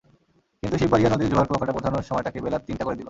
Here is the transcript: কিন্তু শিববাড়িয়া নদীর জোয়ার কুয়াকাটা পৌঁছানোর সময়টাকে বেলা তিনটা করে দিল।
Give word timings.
কিন্তু 0.63 0.75
শিববাড়িয়া 0.77 1.09
নদীর 1.13 1.29
জোয়ার 1.31 1.47
কুয়াকাটা 1.49 1.73
পৌঁছানোর 1.75 2.07
সময়টাকে 2.09 2.39
বেলা 2.45 2.57
তিনটা 2.67 2.83
করে 2.85 2.95
দিল। 2.95 2.99